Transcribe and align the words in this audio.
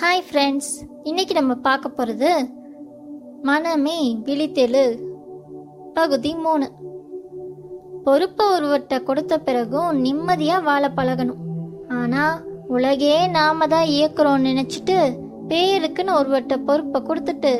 Hi 0.00 0.22
friends 0.26 0.72
இன்னைக்கு 1.10 1.34
நம்ம 1.38 1.52
பார்க்க 1.64 1.88
போகிறது 1.88 2.28
மனமே 3.48 3.96
விழித்தெழு 4.26 4.82
பகுதி 5.96 6.30
மூணு. 6.44 6.66
பொறுப்பை 8.04 8.44
ஒருவர்கிட்ட 8.56 8.96
கொடுத்த 9.08 9.38
பிறகும் 9.48 9.98
நிம்மதியாக 10.04 10.66
வாழ 10.68 10.92
பழகணும். 10.98 11.42
ஆனால் 11.98 12.36
உலகே 12.76 13.16
நாம 13.36 13.68
தான் 13.74 13.90
இயக்குறோம்னு 13.96 14.48
நினச்சிட்டு 14.50 14.98
பேருக்குன்னு 15.52 16.18
ஒருவர்கிட்ட 16.20 16.58
பொறுப்பை 16.70 17.00
கொடுத்துட்டு 17.08 17.54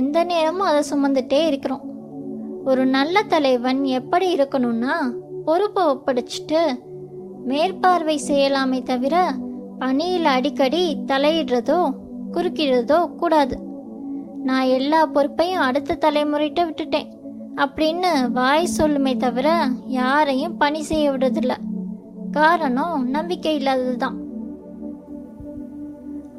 எந்த 0.00 0.24
நேரமும் 0.32 0.70
அதை 0.70 0.82
சுமந்துட்டே 0.92 1.42
இருக்கிறோம். 1.50 1.84
ஒரு 2.70 2.84
நல்ல 2.96 3.22
தலைவன் 3.34 3.84
எப்படி 4.00 4.28
இருக்கணும்னா 4.38 4.96
பொறுப்பை 5.46 5.84
ஒப்படைச்சிட்டு 5.94 6.62
மேற்பார்வை 7.50 8.18
செய்யலாமே 8.30 8.82
தவிர 8.82 9.16
பணியில் 9.80 10.24
அடிக்கடி 10.24 10.82
தலையிடுறதோ 11.06 11.78
குறுக்கிடுறதோ 12.32 12.98
கூடாது. 13.16 13.56
நான் 14.44 14.68
எல்லா 14.78 15.06
பொறுப்பையும் 15.06 15.62
அடுத்த 15.62 15.98
தலைமுறைகிட்ட 16.00 16.60
விட்டுட்டேன். 16.68 17.08
அப்படின்னு 17.56 18.10
வாய் 18.32 18.74
சொல்லுமே 18.78 19.16
தவிர 19.16 19.48
யாரையும் 19.86 20.56
பணி 20.56 20.82
செய்ய 20.82 21.12
விடுறதில்ல. 21.12 21.54
காரணம் 22.32 23.08
நம்பிக்கை 23.08 23.54
இல்லாதது 23.54 23.96
தான் 23.96 24.18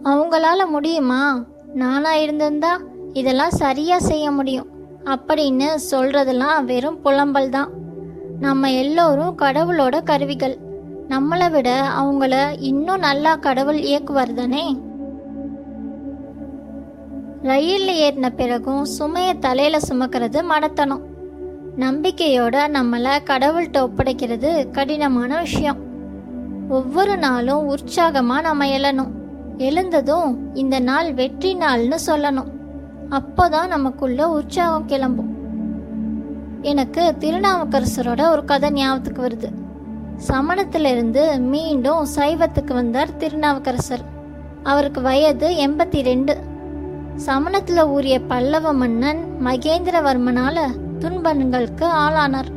அவங்களால 0.04 0.62
முடியுமா? 0.68 1.44
நானா 1.73 2.16
இருந்திருந்தா 2.16 2.73
இதெல்லாம் 3.13 3.58
சரியா 3.63 3.99
செய்ய 3.99 4.32
முடியும். 4.32 4.70
அப்படின்னு 5.05 5.68
சொல்றதெல்லாம் 5.91 6.66
வெறும் 6.66 6.99
புலம்பல் 7.04 7.49
தான். 7.49 7.71
நம்ம 8.40 8.71
எல்லோரும் 8.71 9.38
கடவுளோட 9.38 9.96
கருவிகள். 10.04 10.55
நம்மளை 11.11 11.51
விட 11.51 11.89
அவங்கள 12.01 12.55
இன்னும் 12.59 12.99
நல்லா 12.99 13.35
கடவுள் 13.35 13.79
இயக்குவார் 13.79 14.33
தானே? 14.33 14.79
ரயிலில் 17.41 18.01
ஏறின 18.01 18.29
பிறகும் 18.29 18.85
சுமையை 18.85 19.40
தலையில 19.40 19.77
சுமக்கிறது 19.77 20.43
மடத்தனம். 20.49 21.01
நம்பிக்கையோட 21.79 22.55
நம்மளை 22.68 23.09
கடவுள்கிட்ட 23.26 23.90
ஒப்படைக்கிறது 23.90 24.70
கடினமான 24.70 25.40
விஷயம். 25.40 25.77
ஒவ்வொரு 26.70 27.18
நாளும் 27.18 27.65
உற்சாகமாக 27.65 28.41
நம்ம 28.41 28.65
எழணும். 28.65 29.12
எழுந்ததும் 29.57 30.55
இந்த 30.55 30.79
நாள் 30.79 31.13
வெற்றி 31.13 31.55
நாள்னு 31.55 31.96
சொல்லணும். 32.07 32.51
அப்போதான் 33.09 33.68
நமக்குள்ள 33.68 34.29
உற்சாகம் 34.29 34.85
கிளம்பும். 34.85 35.35
எனக்கு 36.62 37.15
திருநாவுக்கரசரோட 37.20 38.29
ஒரு 38.29 38.46
கதை 38.46 38.71
ஞாபகத்துக்கு 38.71 39.27
வருது. 39.27 39.60
சமணத்திலிருந்து 40.27 41.40
மீண்டும் 41.40 42.08
சைவத்துக்கு 42.16 42.74
வந்தார் 42.74 43.18
திருநாவுக்கரசர். 43.18 44.02
அவருக்கு 44.64 45.02
வயது 45.02 45.50
எண்பத்தி 45.50 46.02
ரெண்டு 46.02 46.38
சமணத்தில் 47.16 47.84
ஊறிய 47.84 48.22
பல்லவ 48.22 48.74
மன்னன் 48.74 49.20
மகேந்திரவர்மனால 49.46 50.60
துன்பங்களுக்கு 50.99 51.86
ஆளானார். 51.86 52.52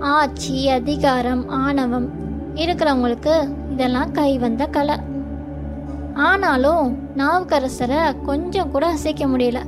ஆட்சி 0.00 0.68
அதிகாரம் 0.68 1.48
ஆணவம் 1.48 2.08
இருக்கிறவங்களுக்கு 2.54 3.54
இதெல்லாம் 3.72 4.12
கை 4.12 4.38
வந்த 4.38 4.66
கலை. 4.66 4.96
ஆனாலும் 6.14 6.98
நாவுக்கரசரை 7.16 8.24
கொஞ்சம் 8.24 8.70
கூட 8.70 8.86
அசைக்க 8.86 9.26
முடியல. 9.26 9.58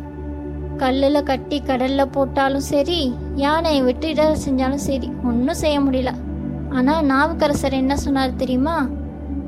கல்லில் 0.77 1.23
கட்டி 1.23 1.61
கடலில் 1.61 2.09
போட்டாலும் 2.09 2.61
சரி 2.61 3.15
யானையை 3.35 3.83
விட்டு 3.83 4.09
இட 4.09 4.37
செஞ்சாலும் 4.49 4.83
சரி 4.89 5.13
ஒன்றும் 5.25 5.55
செய்ய 5.55 5.81
முடியல. 5.81 6.13
ஆனால் 6.71 7.05
நாவுக்கரசர் 7.05 7.73
என்ன 7.73 7.97
சொன்னார் 7.97 8.37
தெரியுமா? 8.37 8.89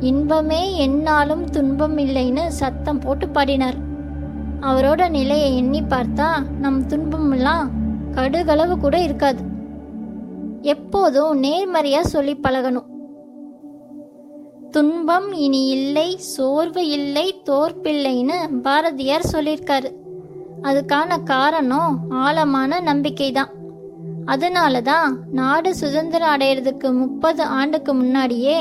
இன்பமே 0.01 0.75
என்னாலும் 0.77 1.45
துன்பம் 1.45 1.99
இல்லைன்னு 1.99 2.47
சத்தம் 2.47 2.99
போட்டு 2.99 3.29
பாடினார். 3.29 3.75
அவரோட 4.61 5.09
நிலையை 5.11 5.57
எண்ணி 5.57 5.81
பார்த்தா 5.81 6.29
நம் 6.59 6.87
துன்பமெல்லாம் 6.87 7.71
கடுகளவு 8.11 8.79
கூட 8.79 9.03
இருக்காது. 9.03 9.43
எப்போதும் 10.63 11.43
நேர்மறையா 11.43 12.01
சொல்லி 12.01 12.37
பழகணும். 12.37 12.89
துன்பம் 14.71 15.33
இனி 15.33 15.67
இல்லை 15.67 16.17
சோர்வு 16.17 16.89
இல்லை 16.89 17.43
தோற்பில்லைன்னு 17.45 18.61
பாரதியார் 18.63 19.31
சொல்லியிருக்காரு. 19.33 19.91
அதுக்கான 20.63 21.23
காரணம் 21.23 21.99
ஆழமான 22.11 22.81
நம்பிக்கை 22.81 23.33
தான் 23.33 23.51
அதனால 24.35 24.81
தான் 24.81 25.11
நாடு 25.33 25.71
சுதந்திரம் 25.81 26.33
அடையிறதுக்கு 26.35 26.89
முப்பது 27.03 27.43
ஆண்டுக்கு 27.59 27.93
முன்னாடியே 27.95 28.59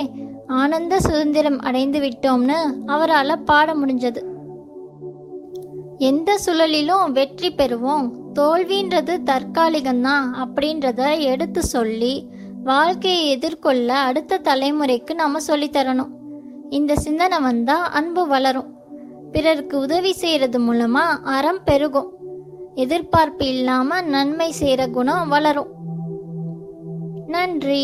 ஆனந்த 0.61 0.93
சுதந்திரம் 0.99 1.59
அடைந்து 1.67 1.99
விட்டோம்னு 1.99 2.59
அவரால் 2.85 3.43
பாட 3.49 3.75
முடிஞ்சது. 3.75 4.21
எந்த 6.09 6.29
சுழலிலும் 6.45 7.11
வெற்றி 7.17 7.49
பெறுவோம். 7.51 8.07
தோல்வின்றது 8.39 9.13
தற்காலிகம்தான் 9.29 10.27
அப்படின்றத 10.43 11.01
எடுத்து 11.31 11.61
சொல்லி 11.75 12.13
வாழ்க்கையை 12.63 13.23
எதிர்கொள்ள 13.29 13.89
அடுத்த 14.07 14.41
தலைமுறைக்கு 14.43 15.13
நாம 15.13 15.39
சொல்லித்தரணும் 15.47 16.13
இந்த 16.69 16.95
சிந்தனை 17.05 17.39
வந்தா 17.39 17.77
அன்பு 17.99 18.23
வளரும். 18.27 18.69
பிறருக்கு 19.31 19.75
உதவி 19.79 20.11
செய்யறது 20.13 20.59
மூலமா 20.67 21.03
அறம் 21.37 21.63
பெருகும். 21.63 22.09
எதிர்பார்ப்பு 22.79 23.45
இல்லாம 23.47 24.01
நன்மை 24.01 24.53
செய்யற 24.59 24.91
குணம் 24.91 25.29
வளரும். 25.29 25.71
நன்றி. 27.27 27.83